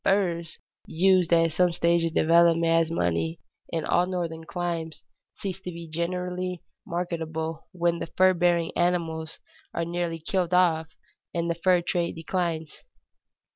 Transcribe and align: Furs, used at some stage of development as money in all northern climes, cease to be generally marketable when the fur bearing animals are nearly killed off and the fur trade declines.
Furs, 0.03 0.57
used 0.87 1.31
at 1.31 1.51
some 1.51 1.71
stage 1.71 2.03
of 2.05 2.15
development 2.15 2.71
as 2.71 2.89
money 2.89 3.39
in 3.69 3.85
all 3.85 4.07
northern 4.07 4.45
climes, 4.45 5.05
cease 5.35 5.59
to 5.61 5.69
be 5.71 5.87
generally 5.87 6.63
marketable 6.87 7.67
when 7.71 7.99
the 7.99 8.07
fur 8.07 8.33
bearing 8.33 8.71
animals 8.75 9.37
are 9.75 9.85
nearly 9.85 10.17
killed 10.17 10.55
off 10.55 10.87
and 11.35 11.51
the 11.51 11.55
fur 11.63 11.83
trade 11.83 12.15
declines. 12.15 12.79